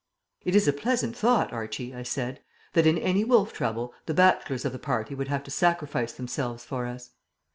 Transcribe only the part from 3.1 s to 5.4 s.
wolf trouble the bachelors of the party would